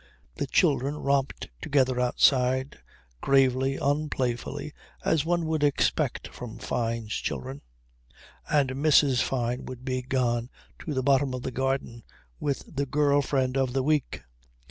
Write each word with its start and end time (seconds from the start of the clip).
The 0.33 0.47
children 0.47 0.97
romped 0.97 1.47
together 1.61 1.99
outside, 1.99 2.79
gravely, 3.21 3.77
unplayfully, 3.79 4.73
as 5.05 5.25
one 5.25 5.45
would 5.45 5.63
expect 5.63 6.27
from 6.29 6.57
Fyne's 6.57 7.13
children, 7.13 7.61
and 8.49 8.71
Mrs. 8.71 9.21
Fyne 9.21 9.63
would 9.65 9.85
be 9.85 10.01
gone 10.01 10.49
to 10.79 10.95
the 10.95 11.03
bottom 11.03 11.35
of 11.35 11.43
the 11.43 11.51
garden 11.51 12.01
with 12.39 12.63
the 12.75 12.87
girl 12.87 13.21
friend 13.21 13.55
of 13.55 13.73
the 13.73 13.83
week. 13.83 14.23